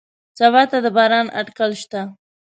[0.39, 2.01] سبا ته د باران اټکل شته